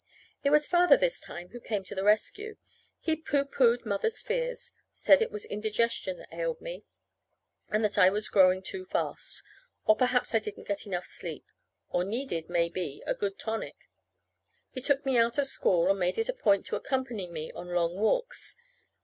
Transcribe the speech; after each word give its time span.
It 0.43 0.49
was 0.49 0.65
Father 0.65 0.97
this 0.97 1.19
time 1.19 1.49
who 1.49 1.59
came 1.59 1.83
to 1.83 1.93
the 1.93 2.03
rescue. 2.03 2.57
He 2.99 3.15
pooh 3.15 3.45
poohed 3.45 3.85
Mother's 3.85 4.19
fears; 4.19 4.73
said 4.89 5.21
it 5.21 5.29
was 5.29 5.45
indigestion 5.45 6.17
that 6.17 6.33
ailed 6.33 6.59
me, 6.59 6.85
or 7.71 7.77
that 7.77 7.99
I 7.99 8.09
was 8.09 8.27
growing 8.27 8.63
too 8.63 8.83
fast; 8.83 9.43
or 9.85 9.95
perhaps 9.95 10.33
I 10.33 10.39
didn't 10.39 10.67
get 10.67 10.87
enough 10.87 11.05
sleep, 11.05 11.45
or 11.89 12.03
needed, 12.03 12.49
maybe, 12.49 13.03
a 13.05 13.13
good 13.13 13.37
tonic. 13.37 13.89
He 14.71 14.81
took 14.81 15.05
me 15.05 15.19
out 15.19 15.37
of 15.37 15.45
school, 15.45 15.87
and 15.91 15.99
made 15.99 16.17
it 16.17 16.29
a 16.29 16.33
point 16.33 16.65
to 16.65 16.75
accompany 16.75 17.27
me 17.27 17.51
on 17.51 17.67
long 17.67 17.95
walks. 17.95 18.55